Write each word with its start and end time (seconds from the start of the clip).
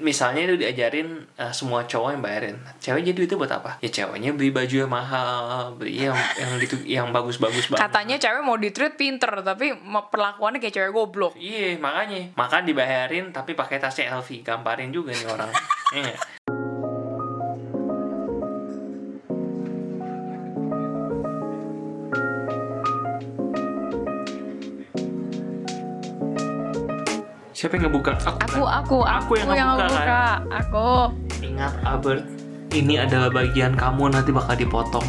misalnya 0.00 0.44
itu 0.48 0.54
diajarin 0.60 1.24
eh, 1.38 1.52
semua 1.54 1.88
cowok 1.88 2.16
yang 2.16 2.22
bayarin. 2.22 2.56
Cewek 2.80 3.02
jadi 3.08 3.20
itu 3.24 3.34
buat 3.40 3.52
apa? 3.52 3.80
Ya 3.80 3.88
ceweknya 3.88 4.36
beli 4.36 4.50
baju 4.52 4.76
yang 4.84 4.92
mahal 4.92 5.74
beli 5.76 6.04
yang 6.04 6.16
yang 6.40 6.50
gitu 6.60 6.76
yang 6.84 7.06
bagus-bagus 7.10 7.72
banget. 7.72 7.82
Katanya 7.88 8.16
cewek 8.20 8.42
mau 8.44 8.56
ditreat 8.60 8.94
pinter, 9.00 9.32
tapi 9.40 9.72
perlakuannya 10.12 10.58
kayak 10.60 10.74
cewek 10.74 10.92
goblok. 10.92 11.32
iya 11.40 11.76
makanya. 11.80 12.36
Makan 12.36 12.62
dibayarin 12.68 13.32
tapi 13.32 13.56
pakai 13.56 13.80
tasnya 13.80 14.12
LV 14.20 14.44
gamparin 14.44 14.90
juga 14.92 15.12
nih 15.12 15.28
orang. 15.30 15.52
Iya 15.94 16.33
Siapa 27.64 27.80
yang 27.80 27.88
ngebuka? 27.88 28.12
Aku. 28.20 28.36
Aku, 28.44 28.60
kan? 28.60 28.76
aku, 28.84 28.98
Aku 29.08 29.30
yang 29.40 29.48
yang 29.56 29.68
ngebuka, 29.72 29.88
ngebuka. 29.88 30.22
Aku. 30.52 30.88
Ingat 31.40 31.72
Albert, 31.80 32.28
ini 32.76 33.00
adalah 33.00 33.32
bagian 33.32 33.72
kamu 33.72 34.12
nanti 34.12 34.36
bakal 34.36 34.52
dipotong. 34.52 35.08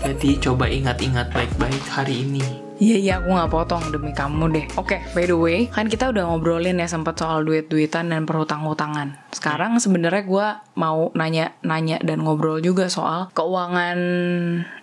Jadi 0.00 0.40
coba 0.40 0.64
ingat-ingat 0.64 1.28
baik-baik 1.28 1.84
hari 1.92 2.24
ini. 2.24 2.40
Iya 2.80 2.96
iya 2.96 3.12
aku 3.20 3.36
nggak 3.36 3.52
potong 3.52 3.84
demi 3.92 4.16
kamu 4.16 4.48
deh. 4.48 4.64
Oke, 4.80 5.04
by 5.12 5.28
the 5.28 5.36
way, 5.36 5.68
kan 5.68 5.92
kita 5.92 6.08
udah 6.08 6.32
ngobrolin 6.32 6.80
ya 6.80 6.88
sempat 6.88 7.20
soal 7.20 7.44
duit-duitan 7.44 8.16
dan 8.16 8.24
perhutang-hutangan. 8.24 9.20
Sekarang 9.36 9.76
sebenarnya 9.76 10.24
gue 10.24 10.48
mau 10.72 11.12
nanya-nanya 11.12 12.00
dan 12.00 12.24
ngobrol 12.24 12.64
juga 12.64 12.88
soal 12.88 13.28
keuangan 13.36 14.00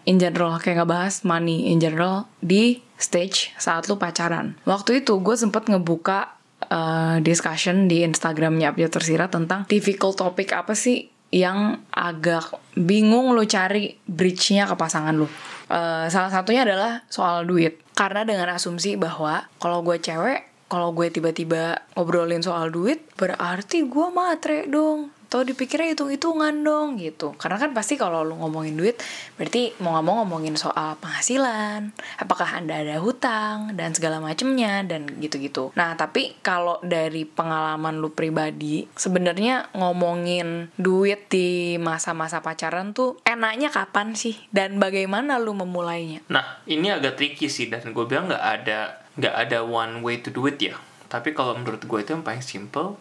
in 0.05 0.21
general, 0.21 0.61
kayak 0.61 0.85
ngebahas 0.85 1.25
money 1.25 1.73
in 1.73 1.81
general 1.81 2.29
di 2.45 2.85
stage 3.01 3.57
saat 3.57 3.87
lu 3.89 3.97
pacaran. 3.97 4.53
Waktu 4.69 5.01
itu 5.01 5.17
gue 5.17 5.33
sempet 5.33 5.65
ngebuka 5.71 6.34
uh, 6.69 7.17
discussion 7.21 7.89
di 7.89 8.05
Instagramnya 8.05 8.73
Abjad 8.73 9.01
Tersirat 9.01 9.29
tentang 9.33 9.65
difficult 9.69 10.17
topic 10.19 10.53
apa 10.53 10.73
sih 10.77 11.09
yang 11.33 11.83
agak 11.91 12.55
bingung 12.79 13.35
lo 13.35 13.43
cari 13.43 13.97
bridge-nya 14.07 14.69
ke 14.69 14.75
pasangan 14.79 15.15
lo. 15.17 15.27
Eh, 15.65 16.05
salah 16.13 16.29
satunya 16.29 16.61
adalah 16.61 17.01
soal 17.09 17.49
duit. 17.49 17.81
Karena 17.97 18.21
dengan 18.21 18.53
asumsi 18.53 18.95
bahwa 18.95 19.49
kalau 19.57 19.81
gue 19.81 19.97
cewek, 19.97 20.69
kalau 20.69 20.93
gue 20.93 21.09
tiba-tiba 21.09 21.81
ngobrolin 21.97 22.45
soal 22.45 22.69
duit, 22.69 23.01
berarti 23.17 23.83
gue 23.83 24.07
matre 24.13 24.69
dong. 24.69 25.09
Atau 25.35 25.51
dipikirnya 25.51 25.91
hitung-hitungan 25.91 26.63
dong 26.63 26.95
gitu. 26.95 27.35
Karena 27.35 27.59
kan 27.59 27.75
pasti 27.75 27.99
kalau 27.99 28.23
lo 28.23 28.39
ngomongin 28.39 28.79
duit, 28.79 28.95
berarti 29.35 29.75
mau 29.83 29.91
nggak 29.91 30.05
mau 30.07 30.23
ngomongin 30.23 30.55
soal 30.55 30.95
penghasilan, 31.03 31.91
apakah 32.23 32.55
anda 32.55 32.79
ada 32.79 33.03
hutang 33.03 33.75
dan 33.75 33.91
segala 33.91 34.23
macemnya 34.23 34.87
dan 34.87 35.11
gitu-gitu. 35.19 35.75
Nah 35.75 35.99
tapi 35.99 36.39
kalau 36.39 36.79
dari 36.79 37.27
pengalaman 37.27 37.99
lu 37.99 38.15
pribadi, 38.15 38.87
sebenarnya 38.95 39.75
ngomongin 39.75 40.71
duit 40.79 41.27
di 41.27 41.75
masa-masa 41.83 42.39
pacaran 42.39 42.95
tuh 42.95 43.19
enaknya 43.27 43.75
kapan 43.75 44.15
sih 44.15 44.39
dan 44.55 44.79
bagaimana 44.79 45.35
lu 45.35 45.51
memulainya? 45.51 46.23
Nah, 46.31 46.63
ini 46.63 46.95
agak 46.95 47.19
tricky 47.19 47.51
sih 47.51 47.67
dan 47.67 47.83
gue 47.83 48.05
bilang 48.07 48.31
nggak 48.31 48.45
ada 48.63 49.03
nggak 49.19 49.35
ada 49.35 49.67
one 49.67 49.99
way 49.99 50.15
to 50.15 50.31
do 50.31 50.47
it 50.47 50.55
ya. 50.63 50.79
Tapi 51.11 51.35
kalau 51.35 51.59
menurut 51.59 51.83
gue 51.83 51.99
itu 51.99 52.15
yang 52.15 52.23
paling 52.23 52.39
simple 52.39 52.95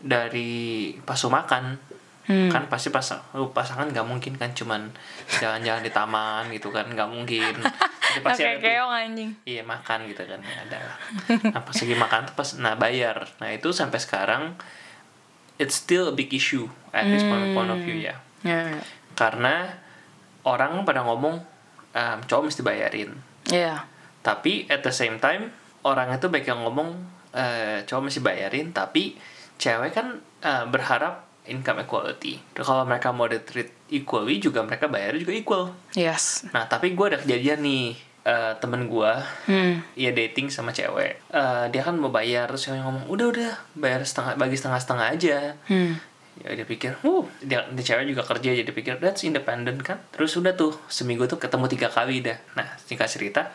dari 0.00 0.92
pas 1.04 1.20
lu 1.20 1.30
makan. 1.30 1.64
Kan 2.30 2.70
pasti 2.70 2.94
pas 2.94 3.02
lu 3.34 3.50
pasangan 3.50 3.90
nggak 3.90 4.06
mungkin 4.06 4.38
kan 4.38 4.54
cuman 4.54 4.86
jalan-jalan 5.42 5.82
di 5.82 5.90
taman 5.90 6.46
gitu 6.54 6.70
kan 6.70 6.86
nggak 6.86 7.10
mungkin. 7.10 7.54
Jadi 7.58 8.20
pasti 8.26 8.46
Oke, 8.46 8.54
ada 8.54 8.60
keong 8.62 8.92
anjing. 8.94 9.30
Iya 9.42 9.62
makan 9.66 10.06
gitu 10.06 10.22
kan 10.22 10.38
ya 10.38 10.56
ada. 10.62 10.78
lah. 10.78 10.96
Nah 11.50 11.62
pas 11.66 11.74
lagi 11.74 11.96
makan 11.98 12.20
tuh 12.30 12.34
pas 12.38 12.48
nah 12.62 12.78
bayar. 12.78 13.26
Nah 13.42 13.50
itu 13.50 13.74
sampai 13.74 13.98
sekarang 13.98 14.54
it's 15.58 15.74
still 15.74 16.08
a 16.08 16.14
big 16.14 16.30
issue 16.30 16.70
at 16.94 17.02
this 17.04 17.26
point, 17.26 17.50
point 17.50 17.66
of 17.68 17.82
view 17.82 17.98
ya. 17.98 18.14
Ya, 18.40 18.78
Karena 19.12 19.66
orang 20.46 20.86
pada 20.86 21.02
ngomong 21.02 21.34
um, 21.92 22.18
cowok 22.30 22.46
mesti 22.46 22.62
bayarin. 22.62 23.10
ya. 23.50 23.84
Tapi 24.22 24.70
at 24.70 24.86
the 24.86 24.94
same 24.94 25.18
time 25.18 25.50
orang 25.82 26.14
itu 26.14 26.30
baik 26.30 26.46
yang 26.46 26.62
ngomong 26.62 26.94
eh, 27.32 27.82
cowok 27.90 28.06
mesti 28.06 28.20
bayarin 28.22 28.70
tapi 28.70 29.18
cewek 29.60 29.92
kan 29.92 30.06
eh, 30.40 30.64
berharap 30.64 31.28
income 31.42 31.82
equality. 31.82 32.40
Kalau 32.54 32.82
mereka 32.82 33.10
mau 33.10 33.24
di 33.24 33.36
treat 33.38 33.68
equally 33.88 34.38
juga 34.38 34.62
mereka 34.62 34.86
bayar 34.86 35.14
juga 35.14 35.32
equal. 35.32 35.64
Yes. 35.92 36.48
Nah 36.48 36.64
tapi 36.64 36.90
gue 36.90 37.06
ada 37.06 37.18
kejadian 37.18 37.60
nih 37.60 37.92
eh, 38.22 38.52
temen 38.56 38.84
gue 38.86 39.12
Hmm. 39.44 39.80
ya 39.94 40.10
dating 40.10 40.48
sama 40.48 40.70
cewek 40.70 41.20
Eh, 41.26 41.64
dia 41.68 41.82
kan 41.82 41.94
mau 41.94 42.08
bayar 42.08 42.44
terus 42.46 42.64
cewek 42.64 42.78
ngomong 42.78 43.04
udah 43.06 43.26
udah 43.28 43.52
bayar 43.74 44.00
setengah 44.02 44.36
bagi 44.36 44.56
setengah 44.56 44.78
setengah 44.78 45.06
aja 45.10 45.38
Hmm. 45.64 45.96
ya 46.38 46.52
dia 46.52 46.64
pikir 46.64 47.00
uh 47.00 47.24
dia, 47.40 47.64
dia 47.66 47.84
cewek 47.86 48.04
juga 48.06 48.22
kerja 48.22 48.52
jadi 48.54 48.70
pikir 48.70 48.96
that's 48.96 49.20
independent 49.22 49.80
kan 49.80 50.00
terus 50.10 50.32
udah 50.34 50.52
tuh 50.52 50.76
seminggu 50.86 51.24
tuh 51.24 51.36
ketemu 51.36 51.64
tiga 51.66 51.88
kali 51.88 52.20
dah 52.20 52.36
nah 52.54 52.68
singkat 52.78 53.08
cerita 53.08 53.48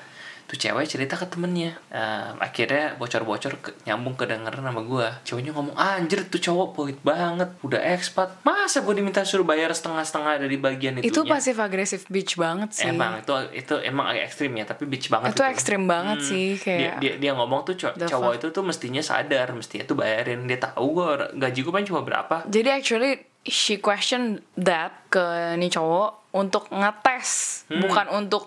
tuh 0.46 0.56
cewek 0.56 0.86
cerita 0.86 1.14
ke 1.14 1.26
temennya 1.26 1.74
Eh, 1.88 2.30
akhirnya 2.38 2.94
bocor-bocor 2.96 3.54
ke, 3.58 3.70
nyambung 3.84 4.14
kedengeran 4.14 4.62
sama 4.62 4.82
gua 4.82 5.20
ceweknya 5.22 5.52
ngomong 5.52 5.74
anjir 5.74 6.22
tuh 6.24 6.40
cowok 6.40 6.68
pelit 6.72 7.00
banget 7.02 7.50
udah 7.60 7.82
ekspat 7.92 8.42
masa 8.42 8.80
gue 8.80 8.94
diminta 8.94 9.22
suruh 9.22 9.44
bayar 9.44 9.70
setengah-setengah 9.70 10.34
dari 10.40 10.56
bagian 10.56 10.94
itunya 10.96 11.08
Itu 11.08 11.22
pasif 11.24 11.58
agresif 11.58 12.06
bitch 12.08 12.36
banget 12.36 12.70
sih. 12.74 12.88
Emang 12.88 13.18
itu 13.18 13.32
itu 13.54 13.74
emang 13.80 14.06
agak 14.08 14.28
ekstrim 14.28 14.52
ya, 14.54 14.66
tapi 14.66 14.86
bitch 14.86 15.08
banget 15.08 15.32
Itu 15.32 15.40
gitu. 15.40 15.50
ekstrim 15.50 15.84
banget 15.86 16.20
sih, 16.22 16.48
Dia, 16.54 16.64
kayak- 16.64 16.98
dia 17.00 17.14
dia 17.18 17.32
ngomong 17.34 17.64
tuh 17.64 17.76
cow- 17.76 17.96
cowok 17.96 18.32
fuck? 18.32 18.38
itu 18.38 18.48
tuh 18.52 18.64
mestinya 18.64 19.02
sadar, 19.02 19.50
mestinya 19.52 19.84
tuh 19.84 19.96
bayarin. 19.96 20.44
Dia 20.44 20.60
tahu 20.60 20.86
gue 20.94 21.10
gaji 21.36 21.60
gue 21.60 21.72
paling 21.72 21.88
cuma 21.88 22.02
berapa. 22.02 22.46
Jadi 22.46 22.70
actually 22.70 23.12
she 23.44 23.78
question 23.78 24.22
that 24.56 25.06
ke 25.08 25.22
nih 25.56 25.70
cowok 25.70 26.34
untuk 26.34 26.68
ngetes, 26.70 27.64
Hmm. 27.66 27.80
bukan 27.80 28.06
untuk 28.12 28.44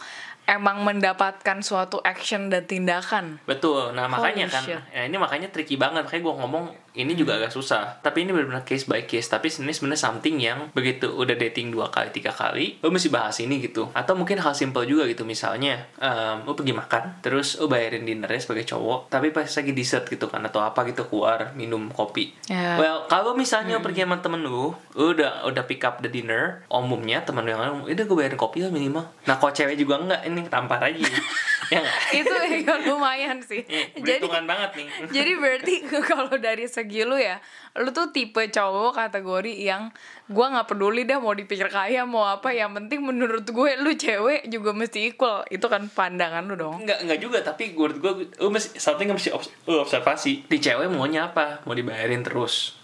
emang 0.48 0.81
mendapatkan 0.81 1.60
suatu 1.60 2.00
action 2.00 2.48
dan 2.48 2.64
tindakan. 2.64 3.36
Betul. 3.44 3.92
Nah, 3.92 4.09
makanya 4.09 4.48
Holy 4.48 4.56
kan 4.56 4.64
shit. 4.64 4.81
ya 4.88 5.04
ini 5.04 5.16
makanya 5.20 5.53
tricky 5.53 5.76
banget. 5.76 6.09
Kayak 6.09 6.25
gue 6.25 6.34
ngomong 6.41 6.64
ini 6.98 7.14
juga 7.14 7.38
agak 7.38 7.54
susah. 7.54 8.03
Tapi 8.03 8.26
ini 8.26 8.34
benar-benar 8.34 8.66
case 8.66 8.91
by 8.91 9.06
case. 9.06 9.31
Tapi 9.31 9.47
ini 9.62 9.70
sebenarnya 9.70 10.03
something 10.03 10.36
yang 10.42 10.75
begitu 10.75 11.06
udah 11.06 11.38
dating 11.38 11.70
dua 11.70 11.94
kali, 11.94 12.10
tiga 12.10 12.34
kali, 12.34 12.82
lo 12.82 12.91
mesti 12.91 13.06
bahas 13.06 13.38
ini 13.38 13.62
gitu. 13.62 13.94
Atau 13.94 14.19
mungkin 14.19 14.42
hal 14.42 14.53
simple 14.59 14.82
juga 14.82 15.06
gitu. 15.06 15.22
Misalnya, 15.22 15.86
em, 16.03 16.42
lo 16.42 16.59
pergi 16.59 16.75
makan, 16.75 17.22
terus 17.22 17.54
lo 17.62 17.70
bayarin 17.70 18.03
dinnernya 18.03 18.42
sebagai 18.42 18.66
cowok, 18.66 19.14
tapi 19.14 19.31
pas 19.31 19.47
lagi 19.47 19.70
dessert 19.70 20.04
gitu 20.10 20.26
kan 20.26 20.42
atau 20.42 20.59
apa 20.59 20.82
gitu 20.91 21.06
keluar 21.06 21.54
minum 21.54 21.86
kopi. 21.94 22.34
Ya. 22.50 22.75
Well, 22.75 23.06
kalau 23.06 23.38
misalnya 23.38 23.78
pergi 23.78 24.03
sama 24.03 24.19
temen 24.19 24.42
lu, 24.42 24.75
lu 24.98 25.04
udah 25.15 25.47
udah 25.47 25.62
pick 25.70 25.86
up 25.86 26.03
the 26.03 26.10
dinner, 26.10 26.66
umumnya 26.66 27.22
temen 27.22 27.47
lu 27.47 27.54
yang 27.54 27.62
lain, 27.62 27.86
udah 27.86 28.04
gue 28.04 28.16
bayarin 28.19 28.41
kopi 28.41 28.66
lah 28.66 28.75
minimal. 28.75 29.06
Nah, 29.30 29.38
kalau 29.38 29.54
cewek 29.54 29.78
juga 29.78 30.03
enggak, 30.03 30.20
ini 30.26 30.41
tampar 30.50 30.82
aja. 30.82 30.98
ya 31.69 31.81
nggak? 31.84 31.97
itu 32.17 32.34
ya 32.65 32.75
lumayan 32.89 33.39
sih. 33.45 33.62
Iya, 33.65 33.84
jadi 34.01 34.25
banget 34.25 34.71
nih. 34.77 34.89
jadi 35.17 35.33
berarti 35.37 35.75
kalau 36.11 36.34
dari 36.37 36.65
segi 36.67 37.05
lu 37.05 37.17
ya, 37.21 37.39
lu 37.77 37.93
tuh 37.93 38.11
tipe 38.11 38.41
cowok 38.41 38.97
kategori 38.97 39.55
yang 39.55 39.93
gua 40.28 40.53
nggak 40.53 40.69
peduli 40.69 41.05
dah 41.05 41.21
mau 41.21 41.33
dipikir 41.33 41.69
kaya 41.69 42.05
mau 42.09 42.25
apa, 42.25 42.53
yang 42.53 42.73
penting 42.73 43.05
menurut 43.05 43.45
gue 43.45 43.71
lu 43.81 43.93
cewek 43.95 44.49
juga 44.49 44.73
mesti 44.73 45.12
equal. 45.12 45.45
Itu 45.49 45.69
kan 45.69 45.89
pandangan 45.93 46.45
lu 46.49 46.57
dong. 46.57 46.84
Enggak, 46.84 47.05
enggak 47.05 47.19
juga, 47.21 47.39
tapi 47.45 47.73
menurut 47.73 47.97
gue, 48.01 48.12
lu 48.41 48.49
mesti, 48.49 48.77
something 48.81 49.09
mesti 49.09 49.31
obs- 49.33 49.53
lu 49.69 49.81
observasi. 49.81 50.49
Di 50.49 50.59
cewek 50.61 50.89
maunya 50.89 51.31
apa? 51.31 51.62
Mau 51.65 51.77
dibayarin 51.77 52.25
terus. 52.25 52.77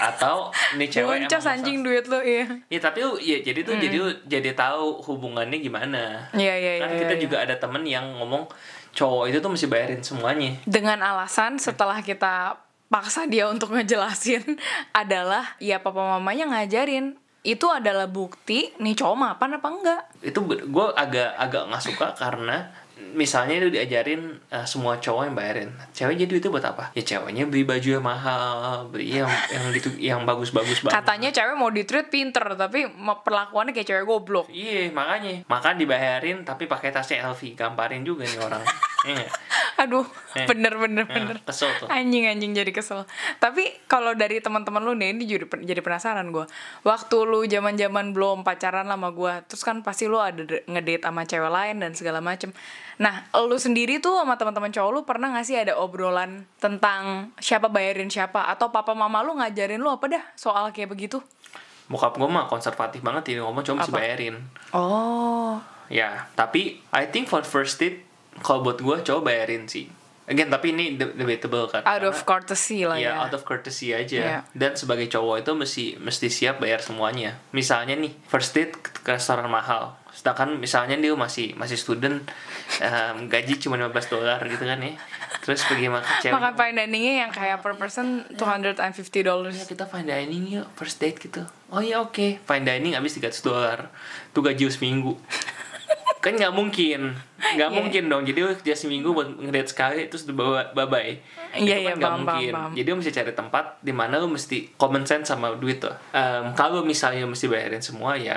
Atau 0.00 0.48
nih 0.80 0.88
cewek 0.88 1.28
emang 1.28 1.44
anjing 1.52 1.84
duit 1.84 2.04
lu 2.08 2.20
ya. 2.20 2.46
Ya 2.72 2.80
tapi 2.80 3.04
lu 3.04 3.20
ya 3.20 3.38
jadi 3.44 3.60
tuh 3.62 3.76
jadi 3.76 3.96
lu 3.96 4.10
jadi 4.24 4.56
tahu 4.56 5.04
hubungannya 5.04 5.60
gimana. 5.60 6.28
Iya 6.32 6.54
iya 6.56 6.72
iya. 6.78 6.82
Kan 6.84 6.96
kita 6.96 7.14
iya. 7.16 7.22
juga 7.22 7.36
ada 7.44 7.54
temen 7.60 7.84
yang 7.84 8.04
ngomong 8.16 8.48
cowok 8.96 9.24
itu 9.30 9.38
tuh 9.38 9.50
mesti 9.52 9.66
bayarin 9.70 10.02
semuanya. 10.02 10.50
dengan 10.66 10.98
alasan 11.04 11.60
setelah 11.60 12.02
kita 12.02 12.58
paksa 12.88 13.28
dia 13.28 13.46
untuk 13.46 13.76
ngejelasin 13.76 14.42
adalah 15.00 15.54
ya 15.60 15.78
papa 15.78 16.18
mamanya 16.18 16.48
ngajarin 16.50 17.14
itu 17.46 17.66
adalah 17.70 18.10
bukti 18.10 18.74
nih 18.82 18.98
cowok 18.98 19.16
mapan 19.16 19.56
apa 19.56 19.68
enggak 19.70 20.02
itu 20.20 20.40
gue 20.44 20.86
agak 20.98 21.30
agak 21.38 21.70
nggak 21.70 21.84
suka 21.84 22.06
karena 22.18 22.66
misalnya 23.14 23.60
itu 23.60 23.68
diajarin 23.72 24.38
eh, 24.50 24.66
semua 24.66 24.98
cowok 24.98 25.22
yang 25.30 25.36
bayarin. 25.36 25.70
Cewek 25.92 26.16
jadi 26.18 26.34
itu 26.38 26.48
buat 26.48 26.64
apa? 26.64 26.90
Ya 26.94 27.02
ceweknya 27.02 27.48
beli 27.48 27.64
baju 27.64 27.88
yang 27.98 28.04
mahal 28.04 28.88
beli 28.88 29.18
yang 29.18 29.30
yang 29.52 29.64
gitu 29.74 29.88
yang 29.98 30.20
bagus-bagus 30.24 30.84
banget. 30.84 30.96
Katanya 31.02 31.30
cewek 31.34 31.54
mau 31.58 31.70
ditreat 31.70 32.08
pinter 32.08 32.44
tapi 32.54 32.86
perlakuannya 33.24 33.72
kayak 33.74 33.88
cewek 33.88 34.04
goblok. 34.04 34.46
Iya 34.50 34.90
makanya. 34.94 35.44
Makan 35.46 35.74
dibayarin 35.80 36.46
tapi 36.46 36.70
pakai 36.70 36.94
tasnya 36.94 37.26
LV 37.30 37.58
gamparin 37.58 38.06
juga 38.06 38.24
nih 38.24 38.40
orang 38.40 38.62
Iya 39.08 39.14
nggak? 39.16 39.30
Aduh, 39.78 40.04
Eh. 40.34 40.44
bener 40.44 40.74
bener 40.74 41.06
Nah, 41.06 41.14
bener. 41.14 41.36
kesel 41.40 41.70
tuh. 41.78 41.86
Anjing 41.88 42.26
anjing 42.26 42.52
jadi 42.52 42.68
kesel. 42.68 43.08
Tapi 43.38 43.64
kalau 43.86 44.12
dari 44.12 44.38
teman-teman 44.38 44.82
lu 44.82 44.92
nih, 44.92 45.14
ini 45.14 45.24
jadi 45.24 45.46
jadi 45.48 45.80
penasaran 45.80 46.28
gue. 46.28 46.44
Waktu 46.82 47.16
lu 47.24 47.46
zaman-zaman 47.46 48.10
belum 48.10 48.42
pacaran 48.42 48.84
sama 48.84 49.08
gue, 49.08 49.32
terus 49.46 49.62
kan 49.62 49.80
pasti 49.80 50.04
lu 50.04 50.18
ada 50.18 50.42
ngedate 50.44 51.00
sama 51.00 51.24
cewek 51.24 51.48
lain 51.48 51.76
dan 51.78 51.94
segala 51.94 52.18
macem. 52.18 52.50
Nah, 52.98 53.24
lu 53.38 53.54
sendiri 53.54 53.96
tuh 53.96 54.18
sama 54.18 54.34
teman-teman 54.34 54.68
cowok 54.68 54.90
lu 54.90 55.00
pernah 55.02 55.30
gak 55.30 55.46
sih 55.46 55.54
ada 55.54 55.78
obrolan 55.78 56.42
tentang 56.58 57.30
siapa 57.38 57.70
bayarin 57.70 58.10
siapa 58.10 58.44
atau 58.44 58.68
papa 58.68 58.92
mama 58.92 59.22
lu 59.22 59.38
ngajarin 59.38 59.78
lu 59.78 59.88
apa 59.88 60.10
dah 60.10 60.24
soal 60.34 60.68
kayak 60.68 60.90
begitu? 60.90 61.22
Bokap 61.86 62.18
gue 62.18 62.26
mah 62.26 62.44
konservatif 62.44 63.00
banget 63.00 63.32
ini 63.32 63.40
ngomong 63.40 63.62
cuma 63.62 63.80
mesti 63.80 63.88
bayarin. 63.88 64.36
Oh, 64.74 65.56
Ya, 65.88 66.28
tapi 66.34 66.84
I 66.90 67.06
think 67.06 67.26
for 67.26 67.40
first 67.40 67.80
date 67.80 68.04
kalau 68.38 68.62
buat 68.62 68.78
gue 68.78 68.96
cowok 69.00 69.22
bayarin 69.22 69.64
sih. 69.64 69.86
Again, 70.24 70.46
tapi 70.46 70.70
ini 70.70 70.92
de- 70.92 71.14
debatable 71.14 71.64
kan. 71.66 71.80
out 71.82 72.04
of 72.04 72.20
courtesy 72.22 72.84
lah 72.84 72.94
ya 72.94 73.16
ya. 73.16 73.24
out 73.24 73.32
of 73.32 73.42
courtesy 73.42 73.90
aja 73.90 74.20
Iya. 74.20 74.38
dan 74.52 74.72
sebagai 74.74 75.08
cowok 75.08 75.40
itu 75.40 75.52
mesti 75.54 75.84
mesti 75.96 76.28
siap 76.28 76.58
bayar 76.58 76.78
semuanya 76.78 77.40
misalnya 77.50 77.96
nih 77.96 78.12
first 78.26 78.52
date 78.52 78.76
ke 78.76 79.08
restoran 79.08 79.48
mahal 79.48 79.96
sedangkan 80.10 80.52
misalnya 80.54 80.94
dia 80.94 81.16
masih 81.16 81.56
masih 81.56 81.80
student 81.80 82.28
em, 82.84 83.24
gaji 83.24 83.56
cuma 83.56 83.80
15 83.80 83.88
dolar 84.10 84.36
gitu 84.44 84.60
kan 84.62 84.76
ya 84.78 85.00
terus 85.40 85.64
pergi 85.64 85.88
makan 85.88 86.14
cewek 86.20 86.34
Makan 86.34 86.54
fine 86.54 86.76
diningnya 86.76 87.14
yang 87.18 87.32
kayak 87.32 87.58
per 87.58 87.72
person 87.74 88.06
250 88.28 88.76
dollars. 89.22 89.56
"Ya, 89.56 89.64
kita 89.64 89.88
fine 89.88 90.04
dining 90.04 90.44
yuk 90.52 90.68
first 90.74 91.00
date 91.00 91.16
gitu 91.18 91.40
oh 91.70 91.80
iya 91.80 91.96
oke 91.98 92.36
fine 92.38 92.64
dining 92.66 92.92
habis 92.92 93.16
300 93.16 93.40
dolar 93.40 93.88
tuh 94.28 94.44
gaji 94.44 94.68
seminggu 94.68 95.16
kan 96.18 96.32
nggak 96.32 96.50
mungkin 96.50 97.14
nggak 97.38 97.70
Iya. 97.70 97.76
mungkin 97.76 98.02
dong 98.06 98.22
jadi 98.22 98.40
kerja 98.52 98.74
seminggu 98.76 99.10
buat 99.10 99.30
ngedate 99.32 99.68
sekali 99.68 100.00
terus 100.06 100.26
bawa 100.26 100.70
bye 100.72 100.84
bye 100.84 101.14
Iya, 101.50 101.62
itu 101.78 101.80
iya, 101.80 101.88
kan 101.88 101.96
nggak 101.96 102.02
paham, 102.04 102.20
mungkin 102.20 102.50
paham, 102.50 102.62
paham. 102.64 102.72
jadi 102.74 102.88
lu 102.88 102.96
mesti 102.96 103.12
cari 103.12 103.32
tempat 103.32 103.64
di 103.78 103.92
mana 103.92 104.14
lu 104.16 104.28
mesti 104.28 104.58
common 104.74 105.02
sense 105.02 105.26
sama 105.26 105.54
duit 105.54 105.78
tuh 105.78 105.94
Em, 106.10 106.50
kalau 106.52 106.82
misalnya 106.82 107.22
mesti 107.24 107.46
bayarin 107.46 107.80
semua 107.80 108.14
ya 108.14 108.34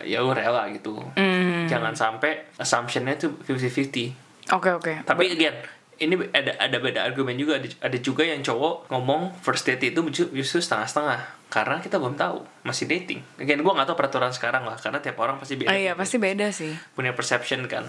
ya 0.00 0.18
lu 0.18 0.32
rela 0.32 0.64
gitu 0.70 0.96
Hmm. 1.12 1.64
jangan 1.66 1.92
sampai 1.92 2.48
assumptionnya 2.56 3.14
tuh 3.16 3.36
50-50 3.42 4.16
Oke 4.50 4.70
oke. 4.72 4.92
tapi 5.04 5.30
again 5.30 5.54
ini 6.00 6.16
ada 6.32 6.56
ada 6.56 6.76
beda 6.76 7.04
argumen 7.04 7.36
juga 7.36 7.60
ada, 7.60 7.68
ada 7.78 7.98
juga 8.00 8.24
yang 8.24 8.40
cowok 8.40 8.88
ngomong 8.88 9.36
first 9.38 9.62
date 9.62 9.84
itu 9.86 10.00
ju- 10.08 10.32
justru 10.32 10.58
setengah-setengah 10.58 11.20
karena 11.46 11.76
kita 11.78 12.00
belum 12.00 12.16
tahu 12.16 12.40
masih 12.62 12.86
dating 12.86 13.20
again 13.36 13.60
gue 13.60 13.68
nggak 13.68 13.84
tahu 13.84 13.96
peraturan 13.96 14.32
sekarang 14.32 14.64
lah 14.64 14.74
karena 14.74 14.98
tiap 14.98 15.18
orang 15.18 15.36
pasti 15.36 15.54
beda 15.54 15.68
Oh 15.68 15.76
iya 15.76 15.92
pasti 15.92 16.16
beda 16.16 16.48
sih. 16.50 16.72
punya 16.94 17.12
perception 17.12 17.66
kan 17.66 17.84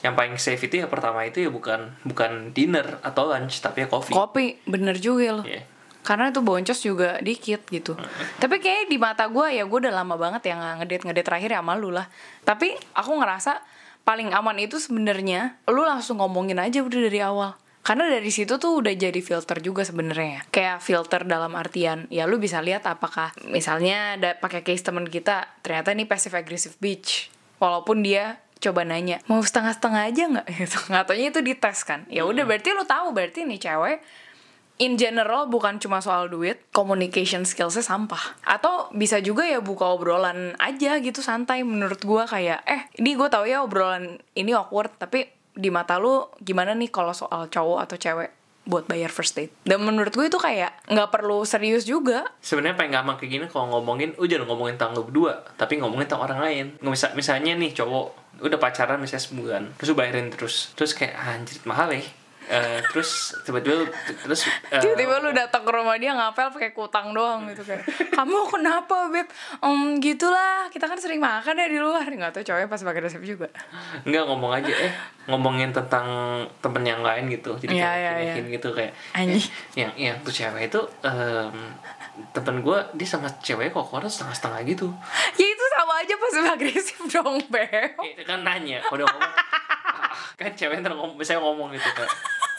yang 0.00 0.12
paling 0.12 0.36
safe 0.36 0.60
itu 0.60 0.76
ya 0.76 0.86
pertama 0.86 1.24
itu 1.24 1.40
ya 1.40 1.48
bukan 1.48 1.88
bukan 2.04 2.52
dinner 2.52 3.00
atau 3.00 3.24
lunch 3.26 3.58
tapi 3.58 3.82
ya 3.82 3.88
coffee 3.88 4.12
Kopi 4.12 4.60
bener 4.68 5.00
juga 5.00 5.40
loh. 5.40 5.46
Iya. 5.48 5.64
Karena 6.04 6.28
itu 6.28 6.44
boncos 6.44 6.84
juga 6.84 7.16
dikit 7.24 7.64
gitu. 7.64 7.96
Tapi 8.36 8.60
kayaknya 8.60 8.92
di 8.92 8.98
mata 9.00 9.24
gue 9.24 9.48
ya 9.48 9.64
gue 9.64 9.78
udah 9.80 9.88
lama 9.88 10.20
banget 10.20 10.52
yang 10.52 10.60
ngedate 10.76 11.08
ngedate 11.08 11.24
terakhir 11.24 11.48
ya 11.48 11.64
sama 11.64 11.80
lu 11.80 11.88
lah. 11.88 12.04
Tapi 12.44 12.76
aku 12.92 13.16
ngerasa 13.16 13.64
paling 14.04 14.30
aman 14.30 14.56
itu 14.60 14.76
sebenarnya 14.76 15.58
lu 15.68 15.82
langsung 15.82 16.20
ngomongin 16.20 16.60
aja 16.60 16.84
udah 16.84 17.00
dari 17.10 17.20
awal. 17.24 17.56
Karena 17.84 18.08
dari 18.08 18.32
situ 18.32 18.56
tuh 18.56 18.80
udah 18.80 18.96
jadi 18.96 19.20
filter 19.20 19.60
juga 19.60 19.84
sebenarnya. 19.84 20.48
Kayak 20.48 20.80
filter 20.80 21.28
dalam 21.28 21.52
artian 21.52 22.08
ya 22.08 22.24
lu 22.24 22.40
bisa 22.40 22.64
lihat 22.64 22.88
apakah 22.88 23.36
misalnya 23.44 24.16
ada 24.16 24.40
pakai 24.40 24.64
case 24.64 24.80
temen 24.80 25.04
kita 25.04 25.60
ternyata 25.60 25.92
ini 25.92 26.08
passive 26.08 26.32
aggressive 26.32 26.76
bitch. 26.80 27.28
Walaupun 27.60 28.00
dia 28.00 28.40
coba 28.64 28.80
nanya 28.88 29.20
mau 29.28 29.44
setengah-setengah 29.44 30.02
aja 30.08 30.22
nggak 30.32 30.46
gitu 30.64 30.78
nggak 30.88 31.04
taunya 31.04 31.28
itu 31.28 31.40
dites 31.44 31.78
kan 31.84 32.08
ya 32.08 32.24
udah 32.24 32.48
berarti 32.48 32.72
lu 32.72 32.88
tahu 32.88 33.12
berarti 33.12 33.44
nih 33.44 33.60
cewek 33.60 34.00
in 34.78 34.98
general 34.98 35.46
bukan 35.46 35.78
cuma 35.78 36.02
soal 36.02 36.26
duit, 36.26 36.58
communication 36.74 37.46
skillsnya 37.46 37.84
sampah. 37.84 38.38
Atau 38.42 38.90
bisa 38.90 39.22
juga 39.22 39.46
ya 39.46 39.62
buka 39.62 39.86
obrolan 39.94 40.58
aja 40.58 40.98
gitu 40.98 41.22
santai 41.22 41.62
menurut 41.62 42.02
gua 42.02 42.26
kayak 42.26 42.66
eh 42.66 42.90
ini 42.98 43.14
gue 43.14 43.28
tahu 43.30 43.46
ya 43.46 43.62
obrolan 43.62 44.18
ini 44.34 44.50
awkward 44.50 44.90
tapi 44.98 45.30
di 45.54 45.70
mata 45.70 46.02
lu 46.02 46.26
gimana 46.42 46.74
nih 46.74 46.90
kalau 46.90 47.14
soal 47.14 47.46
cowok 47.46 47.78
atau 47.86 47.94
cewek 47.94 48.30
buat 48.64 48.88
bayar 48.88 49.12
first 49.12 49.36
date. 49.36 49.52
Dan 49.62 49.84
menurut 49.84 50.16
gue 50.16 50.26
itu 50.26 50.40
kayak 50.40 50.88
nggak 50.88 51.12
perlu 51.12 51.44
serius 51.44 51.84
juga. 51.84 52.24
sebenarnya 52.40 52.74
paling 52.80 52.92
gampang 52.96 53.16
kayak 53.20 53.30
gini 53.30 53.46
kalau 53.52 53.76
ngomongin 53.76 54.16
jangan 54.16 54.48
ngomongin 54.48 54.74
tentang 54.80 54.96
lu 54.96 55.04
berdua 55.04 55.44
tapi 55.60 55.76
ngomongin 55.78 56.08
tentang 56.08 56.24
orang 56.24 56.40
lain 56.40 56.66
Misal, 56.80 57.12
misalnya 57.12 57.52
nih 57.60 57.76
cowok 57.76 58.06
udah 58.40 58.58
pacaran 58.58 58.96
misalnya 58.98 59.24
sebulan 59.28 59.62
terus 59.76 59.92
bayarin 59.92 60.32
terus 60.32 60.72
terus 60.74 60.96
kayak 60.96 61.12
"Ah, 61.12 61.36
anjir 61.36 61.60
mahal 61.68 61.92
ya 61.92 62.02
Eh, 62.44 62.80
terus 62.86 63.10
tiba-tiba 63.40 63.88
terus 64.20 64.44
eh, 64.68 64.76
Tiba-tiba 64.76 65.16
lu 65.18 65.30
datang 65.30 65.62
ke 65.62 65.70
rumah 65.70 65.96
dia 65.96 66.12
ngapel 66.12 66.50
pakai 66.50 66.70
kutang 66.70 67.10
doang 67.10 67.48
gitu 67.48 67.62
kayak 67.62 67.82
kamu 68.10 68.36
kenapa 68.46 69.08
beb? 69.08 69.24
Om 69.58 69.96
gitulah 69.98 70.68
kita 70.68 70.84
kan 70.84 70.96
sering 70.96 71.18
makan 71.18 71.54
ya 71.54 71.66
di 71.66 71.78
luar 71.78 72.04
nggak 72.04 72.30
tahu 72.30 72.44
cowoknya 72.44 72.66
pas 72.66 72.80
pakai 72.82 73.00
resep 73.02 73.22
juga. 73.22 73.48
Enggak 74.02 74.24
ngomong 74.24 74.52
aja 74.52 74.68
eh 74.70 74.92
ngomongin 75.24 75.70
tentang 75.70 76.04
temen 76.58 76.82
yang 76.82 77.00
lain 77.00 77.28
gitu 77.28 77.56
jadi 77.56 77.72
Iya, 77.72 77.80
kayak 77.82 77.96
iya, 77.96 78.12
yakin 78.28 78.44
gitu 78.50 78.68
kayak 78.70 78.92
Anjing. 79.14 79.40
eh, 79.40 79.44
yang 79.74 79.92
yang 79.96 80.16
tuh 80.20 80.30
cewek 80.30 80.68
itu 80.68 80.80
em, 81.00 81.56
temen 82.30 82.60
gue 82.60 82.78
dia 82.92 83.08
sama 83.08 83.32
cewek 83.40 83.72
kok 83.72 83.88
keluar 83.88 84.04
setengah-setengah 84.04 84.60
gitu 84.68 84.92
Ya 85.34 85.46
itu 85.46 85.64
sama 85.72 85.92
aja 85.96 86.14
pas 86.14 86.34
agresif 86.46 86.98
dong 87.08 87.40
beb. 87.48 87.96
Eh, 87.96 88.20
kan 88.20 88.44
nanya 88.44 88.84
udah 88.86 89.06
ngomong 89.06 89.32
kan 90.38 90.50
cewek 90.52 90.78
ntar 90.78 90.92
ngomong 90.92 91.16
misalnya 91.16 91.40
ngomong 91.40 91.72
gitu 91.72 91.88
kan 91.90 92.08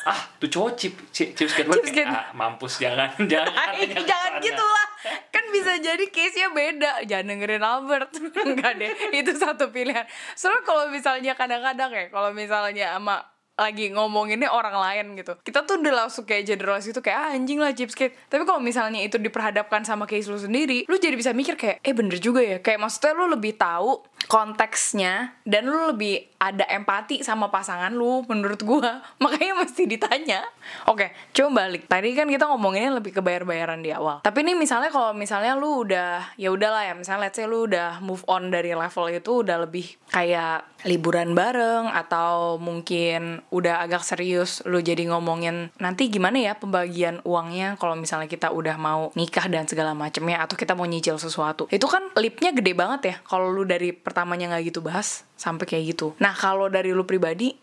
ah 0.06 0.20
tuh 0.38 0.46
cowok 0.46 0.72
chip 0.78 0.94
chip, 1.10 1.34
chip 1.34 1.50
skateboard 1.50 1.82
Chip 1.82 1.92
skate- 1.92 2.08
ah 2.08 2.30
mampus 2.32 2.78
jangan 2.78 3.10
jangan. 3.32 3.50
Ay, 3.74 3.90
jangan. 3.92 4.38
gitu 4.38 4.62
lah. 4.62 4.88
Kan 5.30 5.50
bisa 5.50 5.78
jadi 5.78 6.06
case-nya 6.08 6.50
beda. 6.50 6.92
Jangan 7.04 7.26
dengerin 7.28 7.62
Albert. 7.62 8.10
Enggak 8.48 8.74
deh 8.78 8.90
Itu 9.12 9.34
satu 9.34 9.70
pilihan. 9.70 10.06
Soalnya 10.34 10.62
kalau 10.62 10.90
misalnya 10.90 11.34
kadang-kadang 11.34 11.90
ya 11.90 12.06
Kalau 12.10 12.30
misalnya 12.32 12.94
sama 12.94 13.22
lagi 13.56 13.88
ngomonginnya 13.92 14.52
orang 14.52 14.76
lain 14.76 15.06
gitu. 15.16 15.40
Kita 15.40 15.64
tuh 15.64 15.80
udah 15.80 16.06
langsung 16.06 16.28
kayak 16.28 16.44
generasi 16.44 16.92
itu 16.92 17.00
kayak 17.00 17.20
ah, 17.20 17.30
anjing 17.32 17.60
lah 17.64 17.72
chipskate 17.72 18.16
tapi 18.28 18.44
kalau 18.44 18.60
misalnya 18.60 19.00
itu 19.00 19.16
diperhadapkan 19.16 19.88
sama 19.88 20.04
case 20.04 20.28
lu 20.28 20.36
sendiri 20.36 20.84
lu 20.92 21.00
jadi 21.00 21.16
bisa 21.16 21.32
mikir 21.32 21.56
kayak 21.56 21.80
eh 21.80 21.96
bener 21.96 22.20
juga 22.20 22.44
ya. 22.44 22.60
Kayak 22.60 22.84
maksudnya 22.84 23.14
lu 23.16 23.26
lebih 23.32 23.56
tahu 23.56 24.04
konteksnya 24.28 25.40
dan 25.48 25.72
lu 25.72 25.96
lebih 25.96 26.28
ada 26.36 26.68
empati 26.68 27.24
sama 27.24 27.48
pasangan 27.48 27.96
lu 27.96 28.28
menurut 28.28 28.60
gua. 28.68 29.00
Makanya 29.24 29.64
mesti 29.64 29.88
ditanya. 29.88 30.44
Oke 30.92 31.16
coba 31.32 31.64
balik. 31.64 31.88
Tadi 31.88 32.12
kan 32.12 32.28
kita 32.28 32.52
ngomonginnya 32.52 33.00
lebih 33.00 33.16
ke 33.16 33.22
bayar-bayaran 33.24 33.80
di 33.80 33.96
awal. 33.96 34.20
Tapi 34.20 34.44
ini 34.44 34.54
misalnya 34.60 34.92
kalau 34.92 35.16
misalnya 35.16 35.56
lu 35.56 35.88
udah 35.88 36.36
ya 36.36 36.52
udahlah 36.52 36.84
ya 36.84 36.94
misalnya 36.94 37.32
let's 37.32 37.40
say 37.40 37.48
lu 37.48 37.64
udah 37.72 38.04
move 38.04 38.22
on 38.28 38.52
dari 38.52 38.76
level 38.76 39.08
itu 39.08 39.32
udah 39.48 39.64
lebih 39.64 39.96
kayak 40.12 40.68
liburan 40.84 41.32
bareng 41.32 41.88
atau 41.90 42.60
mungkin 42.60 43.45
udah 43.54 43.86
agak 43.86 44.02
serius 44.02 44.66
lu 44.66 44.82
jadi 44.82 45.06
ngomongin 45.10 45.70
nanti 45.78 46.10
gimana 46.10 46.42
ya 46.42 46.54
pembagian 46.58 47.22
uangnya 47.28 47.78
kalau 47.78 47.94
misalnya 47.94 48.30
kita 48.30 48.50
udah 48.50 48.76
mau 48.76 49.14
nikah 49.14 49.46
dan 49.50 49.70
segala 49.70 49.94
macemnya 49.94 50.42
atau 50.42 50.58
kita 50.58 50.74
mau 50.74 50.86
nyicil 50.86 51.18
sesuatu. 51.22 51.70
Itu 51.70 51.86
kan 51.86 52.10
lipnya 52.18 52.56
gede 52.56 52.74
banget 52.74 53.02
ya 53.06 53.16
kalau 53.26 53.52
lu 53.52 53.68
dari 53.68 53.94
pertamanya 53.94 54.56
nggak 54.56 54.74
gitu 54.74 54.80
bahas 54.82 55.28
sampai 55.36 55.66
kayak 55.70 55.96
gitu. 55.98 56.08
Nah 56.18 56.34
kalau 56.34 56.68
dari 56.72 56.92
lu 56.96 57.06
pribadi 57.06 57.54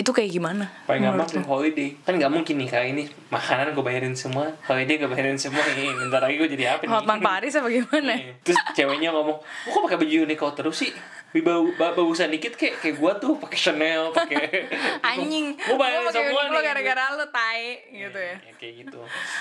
itu 0.00 0.16
kayak 0.16 0.32
gimana? 0.32 0.64
Paling 0.88 1.12
gampang 1.12 1.28
tuh 1.28 1.44
holiday. 1.44 1.92
Kan 2.08 2.16
nggak 2.16 2.32
mungkin 2.32 2.56
nih 2.56 2.68
kali 2.72 2.86
ini 2.96 3.04
makanan 3.28 3.76
gue 3.76 3.84
bayarin 3.84 4.16
semua 4.16 4.56
holiday 4.64 4.96
gue 4.96 5.08
bayarin 5.12 5.36
semua. 5.36 5.60
Nih 5.76 5.92
bentar 6.00 6.24
lagi 6.24 6.40
gue 6.40 6.48
jadi 6.48 6.64
apa 6.72 6.88
nih? 6.88 6.92
Hotman 6.96 7.20
Paris 7.20 7.52
apa 7.60 7.68
gimana? 7.68 8.16
Iya. 8.16 8.32
Terus 8.40 8.58
ceweknya 8.72 9.12
ngomong, 9.12 9.36
"Lu 9.44 9.68
kok 9.68 9.82
pakai 9.84 10.00
baju 10.00 10.16
Uniqlo 10.24 10.50
terus 10.56 10.76
sih? 10.80 10.90
Bau 11.32 11.62
ba- 11.72 11.92
bagusan 11.92 12.26
dikit 12.28 12.52
kayak 12.52 12.74
kayak 12.76 12.96
gua 12.96 13.14
tuh 13.14 13.36
pakai 13.36 13.54
Chanel, 13.56 14.10
pakai 14.10 14.66
anjing 15.08 15.54
Gua 15.54 15.78
pakai 15.78 16.10
semua 16.10 16.42
nih." 16.48 16.58
gara-gara 16.60 17.04
lu 17.12 17.26
tai 17.26 17.78
gitu 17.88 18.18
ya 18.18 18.34
Ya, 18.36 18.52
kayak 18.52 18.74
gitu. 18.82 18.98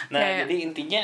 Nah, 0.08 0.20
Kayak- 0.20 0.38
jadi 0.44 0.56
intinya 0.62 1.02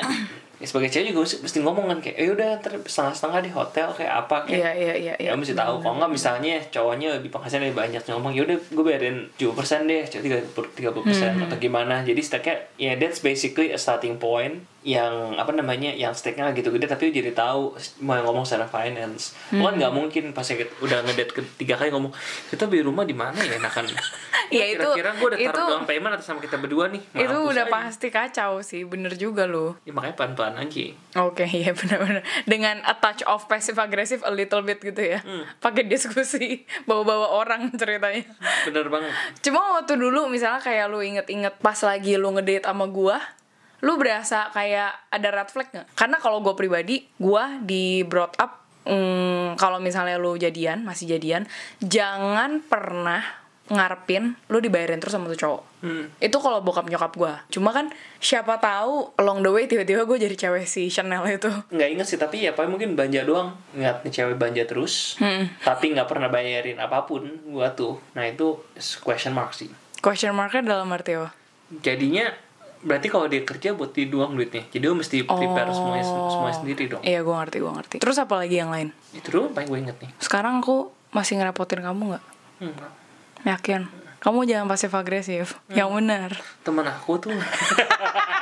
ya 0.56 0.64
sebagai 0.64 0.88
cewek 0.88 1.10
juga 1.10 1.20
mesti, 1.20 1.36
mesti 1.38 1.58
ngomong 1.60 1.86
kan 1.86 1.98
kayak, 2.00 2.16
"Eh 2.16 2.30
udah 2.30 2.48
ntar 2.56 2.72
setengah-setengah 2.80 3.40
di 3.40 3.50
hotel 3.50 3.88
kayak 3.90 4.12
apa 4.16 4.36
kayak." 4.44 4.56
iya 4.56 4.70
iya 4.72 4.94
iya 4.96 5.14
iya 5.16 5.28
Ya 5.28 5.34
mesti 5.34 5.52
tahu 5.52 5.74
kalau 5.80 5.98
nggak 5.98 6.12
misalnya 6.12 6.54
cowoknya 6.66 7.08
lebih 7.14 7.28
penghasilan 7.28 7.66
lebih 7.66 7.78
banyak 7.78 8.02
ngomong 8.06 8.32
ya 8.32 8.42
udah 8.42 8.56
gue 8.56 8.84
bayarin 8.84 9.16
70% 9.34 9.84
deh, 9.84 10.02
cewek 10.02 10.46
30 10.54 11.02
persen 11.02 11.32
Hmm. 11.32 11.44
atau 11.44 11.58
gimana. 11.58 12.00
Jadi 12.00 12.20
stake-nya 12.20 12.56
ya 12.78 12.92
that's 12.94 13.18
basically 13.18 13.68
a 13.68 13.76
starting 13.76 14.16
point 14.16 14.62
yang 14.86 15.34
apa 15.34 15.50
namanya 15.50 15.90
yang 15.90 16.12
stake-nya 16.12 16.54
gitu 16.54 16.70
gede 16.70 16.86
tapi 16.86 17.10
jadi 17.10 17.34
tahu 17.34 17.74
mau 18.00 18.22
ngomong 18.22 18.46
secara 18.46 18.64
finance. 18.64 19.34
Lu 19.50 19.60
kan 19.60 19.74
Hmm. 19.74 19.76
nggak 19.76 19.92
mungkin 19.92 20.24
pas 20.30 20.46
ya 20.46 20.54
udah 20.78 21.02
ngedate 21.02 21.34
ketiga 21.34 21.74
kali 21.74 21.90
ngomong 21.90 22.14
kita 22.46 22.64
beli 22.64 22.80
rumah 22.80 23.02
di 23.02 23.10
mana 23.10 23.34
ya 23.36 23.58
enakan. 23.58 23.90
Ya, 24.46 24.62
itu- 24.62 24.78
kira-kira 24.78 25.10
gue 25.12 25.26
udah 25.26 25.38
taruh 25.40 25.58
itu- 25.58 25.70
down 25.72 25.84
payment 25.84 26.12
atas 26.12 26.22
sama 26.24 26.38
kita 26.38 26.54
berdua 26.56 26.86
nih. 26.86 27.02
itu 27.16 27.34
udah 27.34 27.66
aja. 27.66 27.72
pasti 27.82 28.06
kacau 28.08 28.62
sih 28.62 28.86
bener 28.86 29.18
juga 29.18 29.42
lu 29.42 29.74
Ya, 29.82 29.90
makanya 29.90 30.14
pelan-pelan 30.14 30.54
aja 30.56 30.86
Oke, 31.18 31.42
iya 31.58 31.74
benar-benar. 31.74 32.22
Dengan 32.44 32.78
a 32.80 32.94
touch 32.94 33.26
of 33.26 33.42
passive 33.44 33.74
aggressive 33.76 34.22
a 34.22 34.30
little 34.30 34.62
bit 34.62 34.78
gitu 34.78 35.02
ya. 35.02 35.18
Pakai 35.58 35.82
diskusi, 35.84 36.62
bawa-bawa 36.86 37.34
orang 37.34 37.74
ceritanya. 37.74 38.22
bener 38.62 38.86
banget 38.86 39.10
Cuma 39.42 39.58
waktu 39.74 39.98
dulu 39.98 40.30
misalnya 40.30 40.62
kayak 40.62 40.86
lu 40.86 41.02
inget-inget 41.02 41.58
pas 41.58 41.82
lagi 41.82 42.14
lu 42.14 42.30
ngedate 42.30 42.62
sama 42.62 42.86
gua, 42.86 43.18
lu 43.86 43.94
berasa 43.94 44.50
kayak 44.50 44.90
ada 45.08 45.28
red 45.30 45.46
flag 45.46 45.70
nggak? 45.70 45.86
Karena 45.94 46.18
kalau 46.18 46.42
gua 46.42 46.58
pribadi, 46.58 47.06
gua 47.16 47.62
di 47.62 48.02
brought 48.02 48.34
up 48.36 48.66
mm, 48.82 49.54
kalau 49.54 49.78
misalnya 49.78 50.18
lu 50.18 50.34
jadian, 50.34 50.82
masih 50.82 51.06
jadian, 51.08 51.46
jangan 51.78 52.58
pernah 52.60 53.22
ngarepin 53.66 54.38
lu 54.46 54.62
dibayarin 54.62 55.02
terus 55.02 55.10
sama 55.10 55.26
tuh 55.26 55.34
cowok. 55.36 55.62
Hmm. 55.82 56.06
Itu 56.22 56.38
kalau 56.38 56.62
bokap 56.62 56.86
nyokap 56.86 57.10
gua. 57.14 57.42
Cuma 57.50 57.74
kan 57.74 57.90
siapa 58.22 58.62
tahu 58.62 59.10
along 59.18 59.42
the 59.42 59.50
way 59.50 59.66
tiba-tiba 59.66 60.06
gue 60.06 60.22
jadi 60.22 60.38
cewek 60.38 60.70
si 60.70 60.86
Chanel 60.86 61.26
itu. 61.26 61.50
nggak 61.74 61.88
inget 61.90 62.06
sih 62.06 62.14
tapi 62.14 62.46
ya 62.46 62.54
paling 62.54 62.70
mungkin 62.70 62.94
belanja 62.94 63.26
doang 63.26 63.58
nih 63.74 63.90
cewek 64.06 64.38
belanja 64.38 64.62
terus 64.66 65.18
Hmm. 65.18 65.50
tapi 65.62 65.90
nggak 65.90 66.06
pernah 66.06 66.30
bayarin 66.30 66.78
apa 66.78 67.02
pun 67.04 67.26
gua 67.50 67.74
tuh 67.74 67.98
nah 68.14 68.22
itu 68.22 68.54
question 69.02 69.34
mark 69.34 69.50
sih 69.50 69.66
Question 69.98 70.38
marknya 70.38 70.78
dalam 70.78 70.86
arti 70.94 71.18
apa? 71.18 71.34
jadinya 71.82 72.30
berarti 72.78 73.06
kalau 73.06 73.26
dia 73.26 73.40
kerja 73.40 73.72
buat 73.72 73.90
dia 73.90 74.04
doang 74.04 74.32
duitnya 74.32 74.68
jadi 74.68 74.84
lu 74.84 74.94
mesti 74.94 75.22
prepare 75.22 75.70
semuanya 75.70 76.04
semuanya 76.04 76.56
sendiri 76.56 76.82
dong 76.86 77.02
Iya, 77.02 77.20
gue 77.20 77.34
ngerti, 77.34 77.56
gue 77.58 77.72
ngerti. 77.72 77.96
Terus 77.98 78.16
apa 78.16 78.34
lagi 78.36 78.56
yang 78.56 78.68
lain? 78.68 78.88
itu 79.10 79.28
doang 79.28 79.50
paling 79.50 79.66
gue 79.66 79.78
inget 79.80 79.96
nih 79.98 80.10
Sekarang 80.18 80.60
aku 80.60 80.88
masih 81.10 81.36
ngerepotin 81.36 81.80
kamu 81.80 82.02
nggak? 82.12 82.24
hmm. 82.60 82.76
Yakin. 83.44 83.82
Kamu 84.16 84.42
jangan 84.42 84.66
pasif 84.66 84.90
agresif. 84.90 85.54
Yang 85.68 85.88
benar. 85.94 86.30
temen 86.60 86.82
aku 86.82 87.14
tuh 87.16 87.30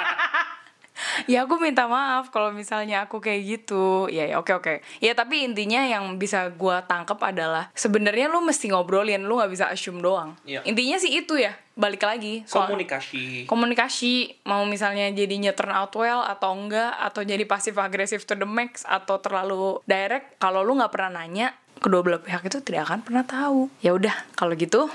Ya 1.31 1.49
aku 1.49 1.57
minta 1.57 1.89
maaf 1.89 2.29
kalau 2.29 2.53
misalnya 2.53 3.07
aku 3.07 3.21
kayak 3.21 3.41
gitu. 3.45 4.11
Ya 4.13 4.29
ya 4.29 4.37
oke 4.41 4.53
oke. 4.53 4.75
Ya 5.01 5.13
tapi 5.17 5.45
intinya 5.45 5.85
yang 5.85 6.21
bisa 6.21 6.49
gua 6.53 6.85
tangkep 6.85 7.17
adalah 7.21 7.73
sebenarnya 7.73 8.29
lu 8.29 8.45
mesti 8.45 8.73
ngobrolin, 8.73 9.25
lu 9.25 9.41
nggak 9.41 9.53
bisa 9.53 9.67
assume 9.73 10.05
doang. 10.05 10.37
Iya. 10.45 10.65
Intinya 10.69 10.97
sih 11.01 11.13
itu 11.13 11.41
ya. 11.41 11.57
Balik 11.75 12.07
lagi 12.07 12.47
soal 12.47 12.71
komunikasi 12.71 13.51
komunikasi 13.51 14.47
mau 14.47 14.63
misalnya 14.63 15.11
jadinya 15.11 15.51
turn 15.51 15.75
out 15.75 15.91
well 15.99 16.23
atau 16.23 16.55
enggak 16.55 16.95
atau 17.03 17.27
jadi 17.27 17.43
pasif 17.51 17.75
agresif 17.83 18.23
to 18.23 18.39
the 18.39 18.47
max 18.47 18.87
atau 18.87 19.19
terlalu 19.19 19.83
direct 19.83 20.39
kalau 20.39 20.63
lu 20.63 20.79
nggak 20.79 20.95
pernah 20.95 21.19
nanya 21.19 21.51
kedua 21.83 22.07
belah 22.07 22.23
pihak 22.23 22.47
itu 22.47 22.63
tidak 22.63 22.87
akan 22.87 23.03
pernah 23.03 23.25
tahu 23.27 23.67
ya 23.83 23.91
udah 23.91 24.15
kalau 24.39 24.55
gitu 24.55 24.87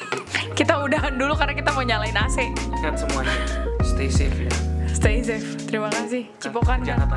kita 0.58 0.78
udahan 0.84 1.16
dulu 1.16 1.32
karena 1.32 1.54
kita 1.56 1.70
mau 1.72 1.82
nyalain 1.82 2.14
AC 2.14 2.44
ingat 2.76 2.94
semuanya 3.00 3.36
stay 3.80 4.12
safe 4.12 4.36
ya 4.46 4.77
stay 4.98 5.22
safe. 5.22 5.46
Terima 5.70 5.88
kasih. 5.94 6.26
Cipokan 6.42 6.82
kan 6.82 6.98
apa 6.98 7.16